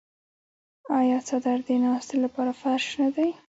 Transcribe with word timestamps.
آیا 0.99 1.17
څادر 1.27 1.57
د 1.67 1.69
ناستې 1.83 2.15
لپاره 2.25 2.51
فرش 2.61 2.85
نه 3.01 3.09
دی؟ 3.15 3.29